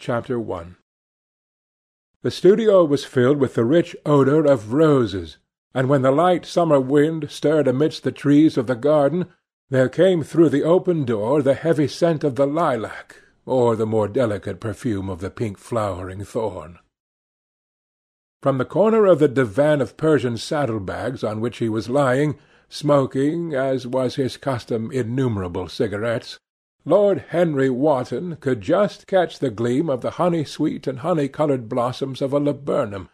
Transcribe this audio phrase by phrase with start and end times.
[0.00, 0.66] CHAPTER I
[2.22, 5.36] The studio was filled with the rich odour of roses,
[5.74, 9.26] and when the light summer wind stirred amidst the trees of the garden,
[9.68, 14.08] there came through the open door the heavy scent of the lilac, or the more
[14.08, 16.78] delicate perfume of the pink flowering thorn.
[18.42, 22.38] From the corner of the divan of Persian saddle bags on which he was lying,
[22.70, 26.38] smoking, as was his custom, innumerable cigarettes,
[26.86, 32.32] Lord Henry Wotton could just catch the gleam of the honey-sweet and honey-coloured blossoms of
[32.32, 33.10] a laburnum,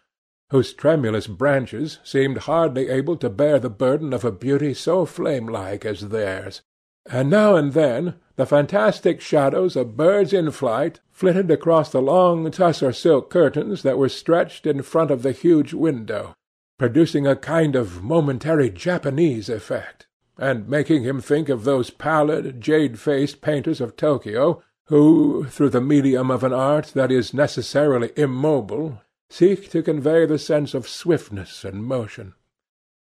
[0.51, 5.85] whose tremulous branches seemed hardly able to bear the burden of a beauty so flame-like
[5.85, 6.63] as theirs,
[7.11, 12.49] and now and then the fantastic shadows of birds in flight flitted across the long
[12.51, 16.35] tussar silk curtains that were stretched in front of the huge window,
[16.79, 20.07] producing a kind of momentary Japanese effect
[20.39, 26.31] and making him think of those pallid, jade-faced painters of Tokio, who, through the medium
[26.31, 31.85] of an art that is necessarily immobile, seek to convey the sense of swiftness and
[31.85, 32.35] motion.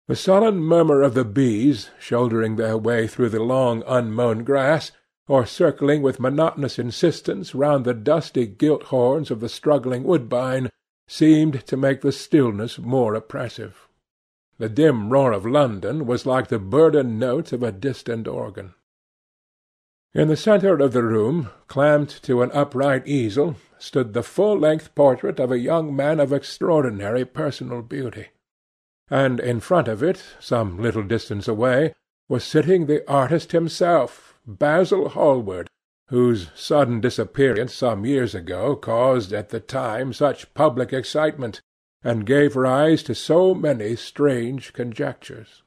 [0.07, 4.91] The sullen murmur of the bees, shouldering their way through the long unmown grass,
[5.27, 10.69] or circling with monotonous insistence round the dusty gilt horns of the struggling woodbine,
[11.07, 13.84] seemed to make the stillness more oppressive.
[14.57, 18.73] The dim roar of London was like the burdened notes of a distant organ.
[20.13, 25.41] In the centre of the room, clamped to an upright easel, stood the full-length portrait
[25.41, 28.27] of a young man of extraordinary personal beauty;
[29.09, 31.93] and in front of it, some little distance away,
[32.29, 35.67] was sitting the artist himself, Basil Hallward,
[36.07, 41.59] whose sudden disappearance some years ago caused at the time such public excitement
[42.05, 45.63] and gave rise to so many strange conjectures.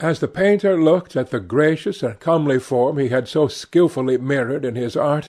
[0.00, 4.64] As the painter looked at the gracious and comely form he had so skilfully mirrored
[4.64, 5.26] in his art,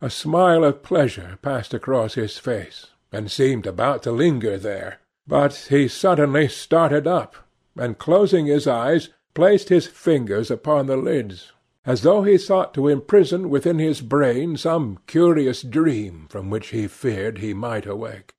[0.00, 5.68] a smile of pleasure passed across his face, and seemed about to linger there, but
[5.70, 7.36] he suddenly started up,
[7.76, 11.52] and closing his eyes, placed his fingers upon the lids,
[11.86, 16.88] as though he sought to imprison within his brain some curious dream from which he
[16.88, 18.32] feared he might awake.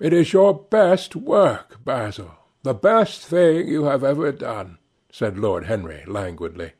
[0.00, 2.30] It is your best work, Basil,
[2.62, 4.78] the best thing you have ever done,
[5.10, 6.74] said Lord Henry languidly.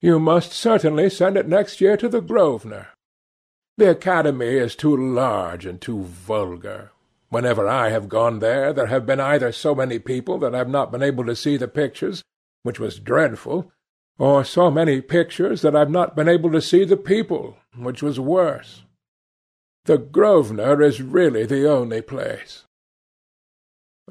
[0.00, 2.88] You must certainly send it next year to the Grosvenor.
[3.76, 6.90] The Academy is too large and too vulgar.
[7.28, 10.68] Whenever I have gone there, there have been either so many people that I have
[10.68, 12.24] not been able to see the pictures,
[12.64, 13.70] which was dreadful,
[14.18, 18.02] or so many pictures that I have not been able to see the people, which
[18.02, 18.82] was worse.
[19.86, 22.64] The Grosvenor is really the only place."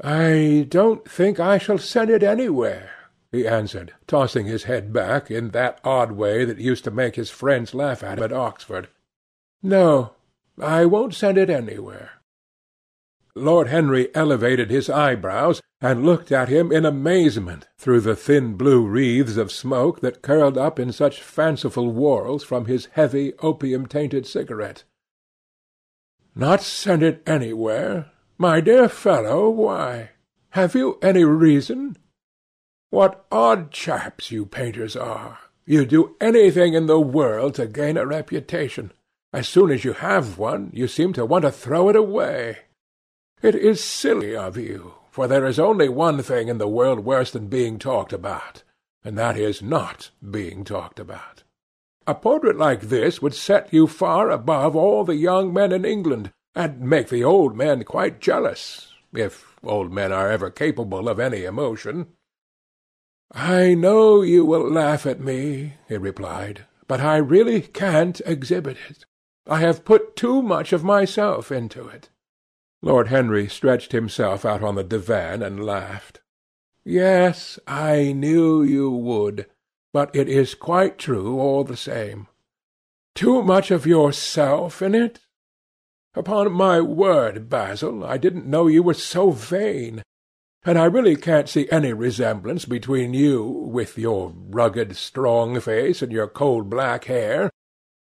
[0.02, 2.92] "I don't think I shall send it anywhere,"
[3.32, 7.30] he answered, tossing his head back in that odd way that used to make his
[7.30, 8.88] friends laugh at him at Oxford.
[9.62, 10.16] "No,
[10.60, 12.14] I won't send it anywhere."
[13.36, 18.86] Lord Henry elevated his eyebrows and looked at him in amazement through the thin blue
[18.86, 24.84] wreaths of smoke that curled up in such fanciful whorls from his heavy opium-tainted cigarette.
[26.40, 28.12] Not send it anywhere?
[28.38, 30.12] My dear fellow, why?
[30.52, 31.98] Have you any reason?
[32.92, 35.38] What odd chaps you painters are!
[35.66, 38.94] You do anything in the world to gain a reputation.
[39.34, 42.60] As soon as you have one, you seem to want to throw it away.
[43.42, 47.32] It is silly of you, for there is only one thing in the world worse
[47.32, 48.64] than being talked about,
[49.04, 51.44] and that is not being talked about.
[52.10, 56.32] A portrait like this would set you far above all the young men in England,
[56.56, 61.44] and make the old men quite jealous, if old men are ever capable of any
[61.44, 62.08] emotion.
[63.32, 69.06] I know you will laugh at me, he replied, but I really can't exhibit it.
[69.46, 72.10] I have put too much of myself into it.
[72.82, 76.22] Lord Henry stretched himself out on the divan and laughed.
[76.84, 79.46] Yes, I knew you would
[79.94, 82.28] but it is quite true all the same.
[83.16, 85.20] Too much of yourself in it?
[86.16, 90.04] Upon my word, Basil, I didn't know you were so vain.
[90.64, 96.12] And I really can't see any resemblance between you, with your rugged, strong face and
[96.12, 97.50] your coal-black hair,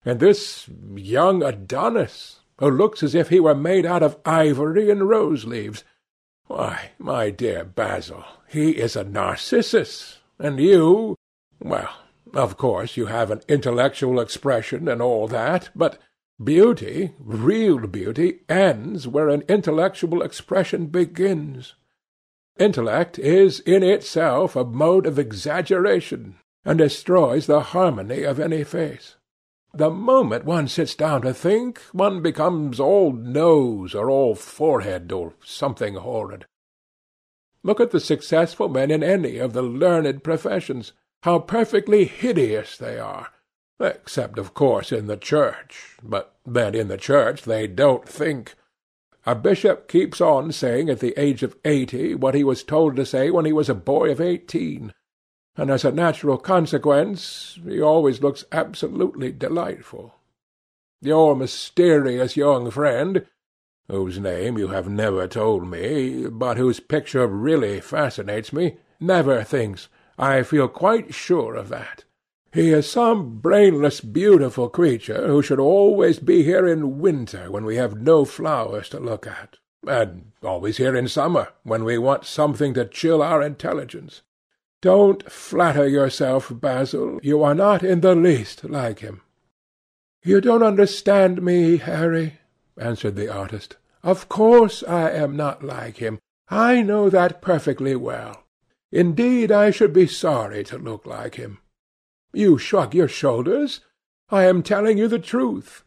[0.03, 5.07] and this young Adonis, who looks as if he were made out of ivory and
[5.07, 5.83] rose-leaves.
[6.47, 11.15] Why, my dear Basil, he is a Narcissus, and you
[11.61, 11.89] well,
[12.33, 15.97] of course you have an intellectual expression and all that, but
[16.43, 21.75] beauty, real beauty, ends where an intellectual expression begins.
[22.59, 29.15] Intellect is in itself a mode of exaggeration, and destroys the harmony of any face.
[29.73, 35.33] The moment one sits down to think, one becomes all nose or all forehead or
[35.43, 36.45] something horrid.
[37.63, 40.93] Look at the successful men in any of the learned professions.
[41.23, 43.29] How perfectly hideous they are!
[43.79, 45.97] Except, of course, in the church.
[46.03, 48.55] But then in the church they don't think.
[49.25, 53.05] A bishop keeps on saying at the age of eighty what he was told to
[53.05, 54.93] say when he was a boy of eighteen
[55.57, 60.15] and as a natural consequence he always looks absolutely delightful.
[61.01, 63.25] Your mysterious young friend,
[63.87, 69.89] whose name you have never told me, but whose picture really fascinates me, never thinks.
[70.21, 72.03] I feel quite sure of that.
[72.53, 77.77] He is some brainless, beautiful creature who should always be here in winter when we
[77.77, 79.57] have no flowers to look at,
[79.87, 84.21] and always here in summer when we want something to chill our intelligence.
[84.79, 87.19] Don't flatter yourself, Basil.
[87.23, 89.21] You are not in the least like him.
[90.23, 92.39] You don't understand me, Harry,
[92.77, 93.77] answered the artist.
[94.03, 96.19] Of course I am not like him.
[96.47, 98.43] I know that perfectly well.
[98.91, 101.59] Indeed, I should be sorry to look like him.
[102.33, 103.81] You shrug your shoulders.
[104.29, 105.83] I am telling you the truth.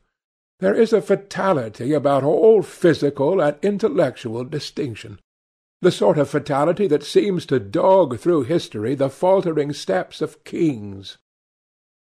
[0.61, 5.19] There is a fatality about all physical and intellectual distinction
[5.85, 11.19] the sort of fatality that seems to dog through history the faltering steps of kings.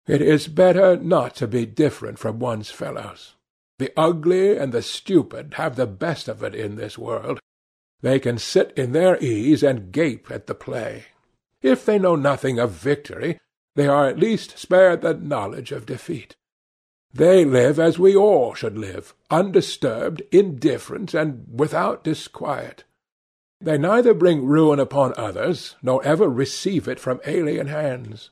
[0.05, 3.35] It is better not to be different from one's fellows.
[3.77, 7.39] The ugly and the stupid have the best of it in this world.
[8.01, 11.05] They can sit in their ease and gape at the play.
[11.61, 13.39] If they know nothing of victory,
[13.75, 16.35] they are at least spared the knowledge of defeat.
[17.13, 22.83] They live as we all should live, undisturbed, indifferent, and without disquiet.
[23.59, 28.29] They neither bring ruin upon others, nor ever receive it from alien hands.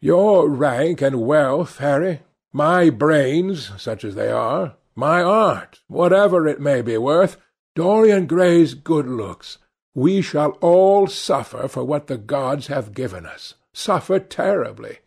[0.00, 2.20] Your rank and wealth, Harry,
[2.52, 7.36] my brains, such as they are, my art, whatever it may be worth,
[7.78, 9.58] Dorian Gray's good looks,
[9.94, 14.98] we shall all suffer for what the gods have given us, suffer terribly.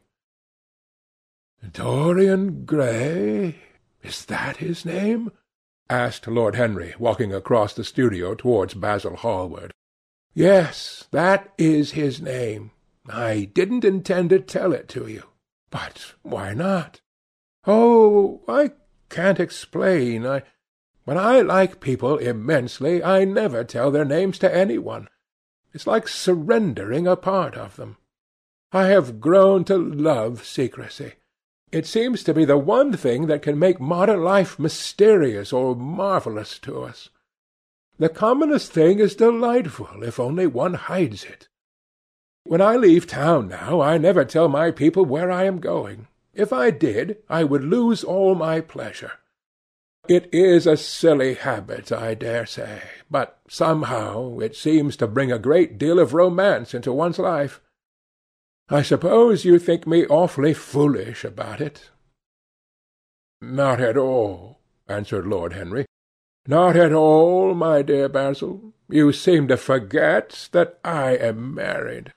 [1.73, 3.57] Dorian Gray?
[4.01, 5.33] Is that his name?
[5.89, 9.73] asked Lord Henry, walking across the studio towards Basil Hallward.
[10.33, 12.71] Yes, that is his name.
[13.09, 15.23] I didn't intend to tell it to you.
[15.71, 17.01] But why not?
[17.68, 18.71] Oh, I
[19.09, 20.25] can't explain.
[20.25, 20.44] I,
[21.12, 25.10] when I like people immensely, I never tell their names to any one.
[25.74, 27.98] It's like surrendering a part of them.
[28.72, 31.16] I have grown to love secrecy.
[31.69, 36.58] It seems to be the one thing that can make modern life mysterious or marvellous
[36.60, 37.10] to us.
[38.00, 41.50] The commonest thing is delightful if only one hides it.
[42.46, 46.07] When I leave town now, I never tell my people where I am going.
[46.34, 49.12] If I did, I would lose all my pleasure.
[50.07, 55.39] It is a silly habit, I dare say, but somehow it seems to bring a
[55.39, 57.62] great deal of romance into one's life.
[58.68, 61.92] I suppose you think me awfully foolish about it."
[63.42, 65.86] "Not at all," answered Lord Henry.
[66.47, 68.74] "Not at all, my dear Basil.
[68.89, 72.12] You seem to forget that I am married.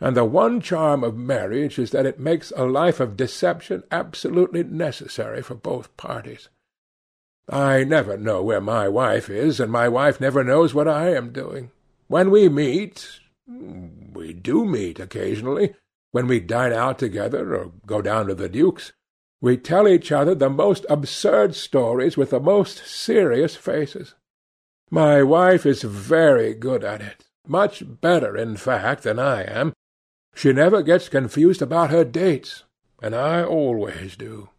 [0.00, 4.62] And the one charm of marriage is that it makes a life of deception absolutely
[4.62, 6.48] necessary for both parties.
[7.48, 11.32] I never know where my wife is, and my wife never knows what I am
[11.32, 11.70] doing.
[12.06, 15.74] When we meet—we do meet occasionally
[16.14, 18.92] when we dine out together, or go down to the Duke's,
[19.40, 24.14] we tell each other the most absurd stories with the most serious faces.
[24.90, 29.72] My wife is very good at it, much better, in fact, than I am.
[30.34, 32.62] She never gets confused about her dates,
[33.02, 34.50] and I always do.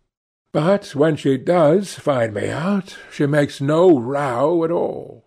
[0.55, 5.25] But when she does find me out, she makes no row at all.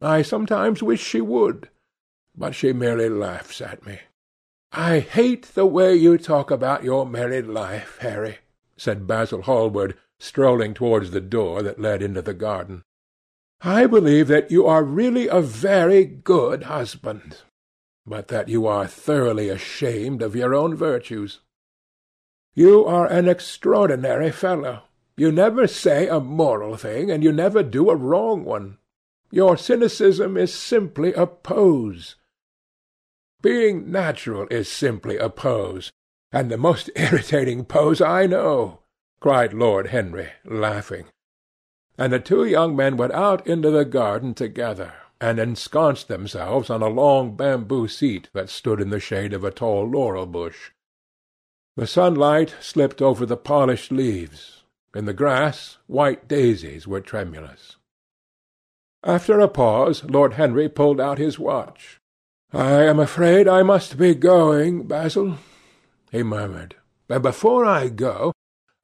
[0.00, 1.68] I sometimes wish she would,
[2.36, 3.98] but she merely laughs at me.
[4.70, 8.38] "I hate the way you talk about your married life, Harry,"
[8.76, 12.84] said Basil Hallward, strolling towards the door that led into the garden.
[13.62, 17.38] "I believe that you are really a very good husband,
[18.06, 21.40] but that you are thoroughly ashamed of your own virtues.
[22.54, 24.82] You are an extraordinary fellow.
[25.16, 28.78] You never say a moral thing, and you never do a wrong one.
[29.30, 32.16] Your cynicism is simply a pose.
[33.40, 35.92] Being natural is simply a pose,
[36.32, 38.80] and the most irritating pose I know,"
[39.20, 41.06] cried Lord Henry, laughing;
[41.96, 46.82] and the two young men went out into the garden together, and ensconced themselves on
[46.82, 50.70] a long bamboo seat that stood in the shade of a tall laurel bush.
[51.80, 54.64] The sunlight slipped over the polished leaves.
[54.94, 57.76] In the grass white daisies were tremulous.
[59.02, 61.98] After a pause, Lord Henry pulled out his watch.
[62.52, 65.38] "I am afraid I must be going, Basil,"
[66.12, 66.76] he murmured.
[67.08, 68.34] "And before I go,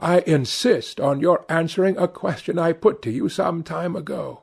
[0.00, 4.41] I insist on your answering a question I put to you some time ago."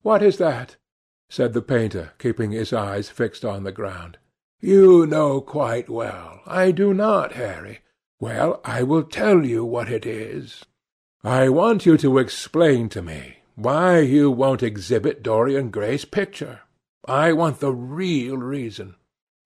[0.00, 0.76] "What is that?"
[1.28, 4.16] said the painter, keeping his eyes fixed on the ground.
[4.60, 6.40] "You know quite well.
[6.46, 7.80] I do not, Harry.
[8.20, 10.64] Well, I will tell you what it is.
[11.22, 16.60] I want you to explain to me why you won't exhibit Dorian Gray's picture.
[17.06, 18.96] I want the real reason.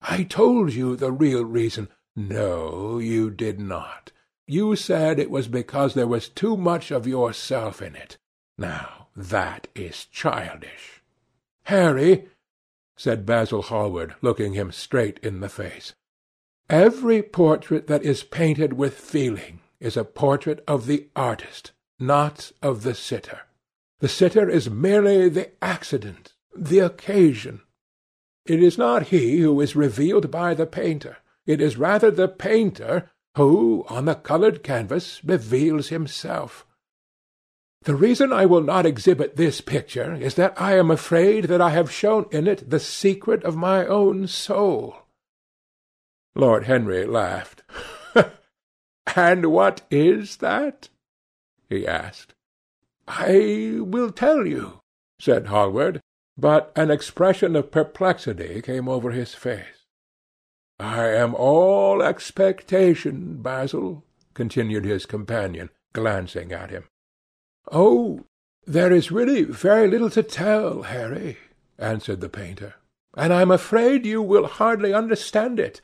[0.01, 1.89] I told you the real reason.
[2.15, 4.11] No, you did not.
[4.47, 8.17] You said it was because there was too much of yourself in it.
[8.57, 11.01] Now, that is childish.
[11.63, 12.27] Harry,
[12.99, 15.93] said Basil Hallward, looking him straight in the face,
[16.69, 22.83] every portrait that is painted with feeling is a portrait of the artist, not of
[22.83, 23.39] the sitter.
[23.99, 27.61] The sitter is merely the accident, the occasion.
[28.45, 31.19] It is not he who is revealed by the painter.
[31.45, 36.65] It is rather the painter who, on the coloured canvas, reveals himself.
[37.83, 41.69] The reason I will not exhibit this picture is that I am afraid that I
[41.69, 44.97] have shown in it the secret of my own soul.
[46.35, 47.63] Lord Henry laughed.
[49.15, 50.89] "And what is that?"
[51.69, 52.33] he asked.
[53.07, 54.81] "I will tell you,"
[55.19, 56.01] said Hallward,
[56.37, 59.85] but an expression of perplexity came over his face.
[60.79, 66.83] "I am all expectation, Basil," continued his companion, glancing at him.
[67.71, 68.25] "Oh,
[68.65, 71.37] there is really very little to tell, Harry,"
[71.77, 72.75] answered the painter,
[73.15, 75.81] "and I am afraid you will hardly understand it.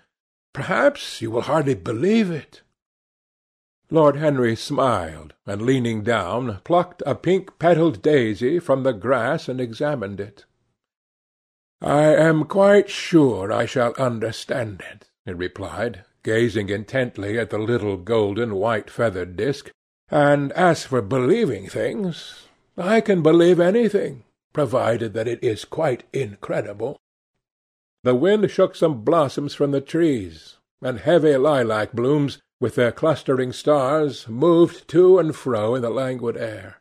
[0.51, 2.63] Perhaps you will hardly believe it.
[3.91, 10.19] Lord Henry smiled, and leaning down, plucked a pink-petalled daisy from the grass and examined
[10.19, 10.45] it.
[11.81, 17.97] "I am quite sure I shall understand it," he replied, gazing intently at the little
[17.97, 19.69] golden white-feathered disk.
[20.11, 22.47] "And as for believing things,
[22.77, 26.99] I can believe anything, provided that it is quite incredible."
[28.03, 33.51] The wind shook some blossoms from the trees, and heavy lilac blooms with their clustering
[33.51, 36.77] stars, moved to and fro in the languid air.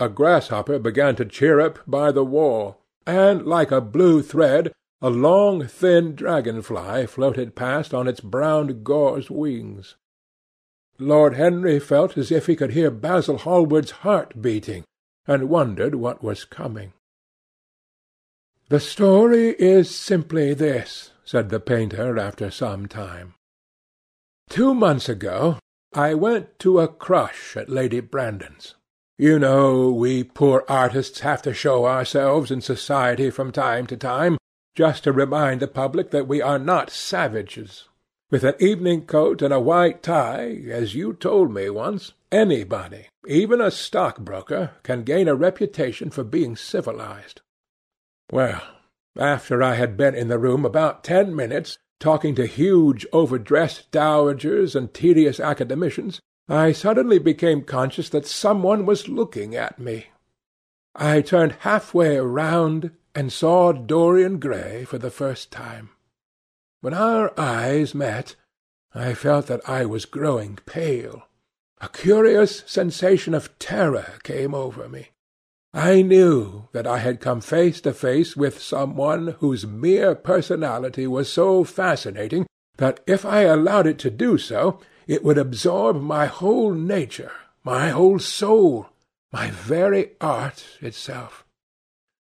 [0.00, 5.66] A grasshopper began to chirrup by the wall, and, like a blue thread, a long
[5.66, 9.96] thin dragon-fly floated past on its brown gauze wings.
[10.98, 14.84] Lord Henry felt as if he could hear Basil Hallward's heart beating,
[15.26, 16.92] and wondered what was coming.
[18.68, 23.34] "The story is simply this," said the painter after some time.
[24.48, 25.58] Two months ago
[25.94, 28.74] I went to a crush at Lady Brandon's.
[29.16, 34.36] You know we poor artists have to show ourselves in society from time to time,
[34.74, 37.87] just to remind the public that we are not savages.
[38.30, 43.62] With an evening coat and a white tie, as you told me once, anybody, even
[43.62, 47.40] a stockbroker, can gain a reputation for being civilized.
[48.30, 48.60] Well,
[49.16, 54.76] after I had been in the room about ten minutes, talking to huge overdressed dowagers
[54.76, 56.20] and tedious academicians,
[56.50, 60.08] I suddenly became conscious that someone was looking at me.
[60.94, 65.90] I turned half-way round and saw Dorian Gray for the first time.
[66.80, 68.36] When our eyes met,
[68.94, 71.24] I felt that I was growing pale.
[71.80, 75.08] A curious sensation of terror came over me.
[75.74, 81.06] I knew that I had come face to face with some one whose mere personality
[81.06, 82.46] was so fascinating
[82.78, 87.32] that if I allowed it to do so, it would absorb my whole nature,
[87.64, 88.86] my whole soul,
[89.32, 91.44] my very art itself.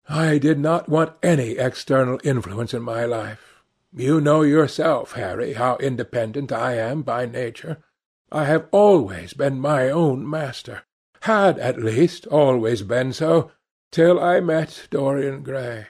[0.08, 3.51] I did not want any external influence in my life.
[3.94, 7.82] You know yourself, Harry, how independent I am by nature.
[8.30, 10.82] I have always been my own master
[11.22, 13.52] had at least always been so,
[13.92, 15.86] till I met Dorian Gray.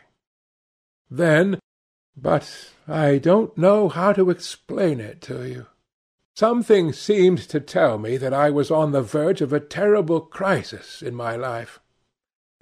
[1.11, 1.59] Then,
[2.15, 5.67] but I don't know how to explain it to you.
[6.37, 11.01] Something seemed to tell me that I was on the verge of a terrible crisis
[11.01, 11.81] in my life.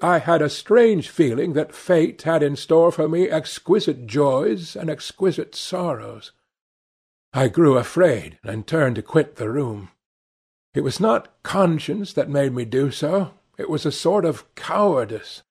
[0.03, 4.89] I had a strange feeling that fate had in store for me exquisite joys and
[4.89, 6.33] exquisite sorrows.
[7.33, 9.91] I grew afraid and turned to quit the room.
[10.75, 13.33] It was not conscience that made me do so.
[13.59, 15.43] It was a sort of cowardice.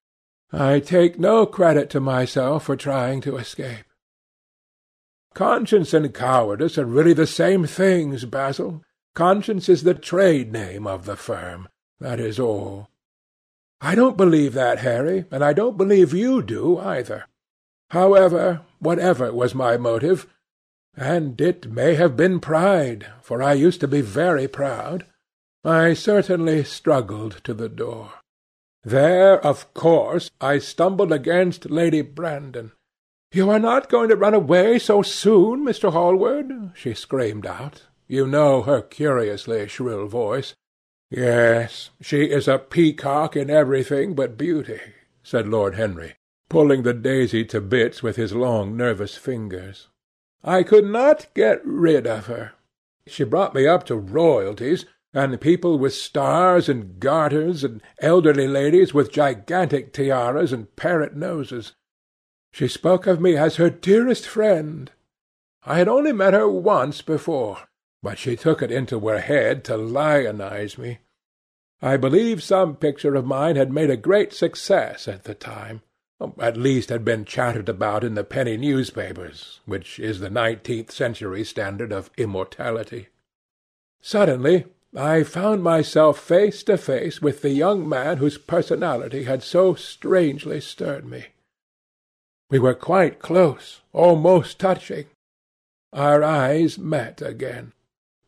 [0.52, 3.86] I take no credit to myself for trying to escape.
[5.36, 8.82] Conscience and cowardice are really the same things, Basil.
[9.14, 11.70] Conscience is the trade name of the firm.
[12.00, 12.90] That is all.
[13.82, 17.26] I don't believe that, Harry, and I don't believe you do either.
[17.92, 20.28] However, whatever was my motive,
[20.96, 25.06] and it may have been pride, for I used to be very proud,
[25.64, 28.14] I certainly struggled to the door.
[28.84, 32.72] There, of course, I stumbled against Lady Brandon.
[33.32, 35.92] "You are not going to run away so soon, Mr.
[35.92, 37.84] Hallward?" she screamed out.
[38.08, 40.56] You know her curiously shrill voice.
[41.12, 44.80] "Yes, she is a peacock in everything but beauty,"
[45.24, 46.16] said Lord Henry,
[46.50, 49.88] pulling the daisy to bits with his long nervous fingers.
[50.44, 52.52] "I could not get rid of her.
[53.08, 58.94] She brought me up to royalties, and people with stars and garters, and elderly ladies
[58.94, 61.74] with gigantic tiaras and parrot noses.
[62.52, 64.92] She spoke of me as her dearest friend.
[65.64, 67.58] I had only met her once before,
[68.02, 71.00] but she took it into her head to lionize me.
[71.82, 75.82] I believe some picture of mine had made a great success at the time,
[76.40, 81.44] at least had been chattered about in the penny newspapers, which is the nineteenth century
[81.44, 83.08] standard of immortality.
[84.02, 84.66] Suddenly
[84.96, 90.60] I found myself face to face with the young man whose personality had so strangely
[90.60, 91.28] stirred me.
[92.50, 95.06] We were quite close, almost touching.
[95.94, 97.74] Our eyes met again.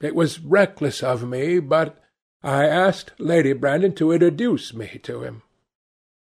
[0.01, 1.97] It was reckless of me, but
[2.43, 5.43] I asked Lady Brandon to introduce me to him.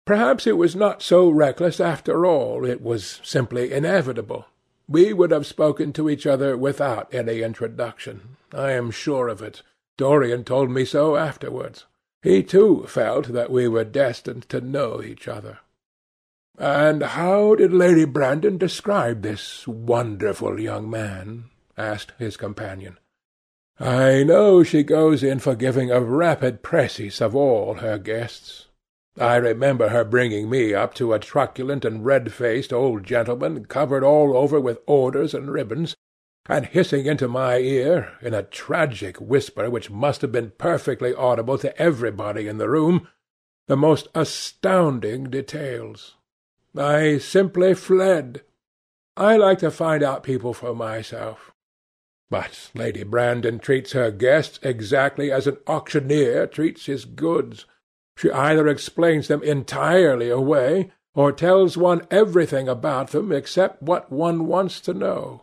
[0.05, 2.67] Perhaps it was not so reckless after all.
[2.67, 4.45] It was simply inevitable.
[4.87, 8.37] We would have spoken to each other without any introduction.
[8.53, 9.63] I am sure of it.
[9.97, 11.87] Dorian told me so afterwards.
[12.23, 15.61] He too felt that we were destined to know each other.
[16.59, 21.45] "And how did Lady Brandon describe this wonderful young man?"
[21.79, 22.99] asked his companion.
[23.81, 28.69] "I know she goes in for giving a rapid précis of all her guests.
[29.19, 34.37] I remember her bringing me up to a truculent and red-faced old gentleman covered all
[34.37, 35.95] over with orders and ribbons,
[36.47, 41.59] and hissing into my ear, in a tragic whisper which must have been perfectly audible
[41.59, 43.09] to everybody in the room,
[43.67, 46.17] the most astounding details.
[46.77, 48.43] I simply fled.
[49.17, 51.54] I like to find out people for myself.
[52.31, 57.67] But Lady Brandon treats her guests exactly as an auctioneer treats his goods.
[58.17, 64.47] She either explains them entirely away, or tells one everything about them except what one
[64.47, 65.43] wants to know.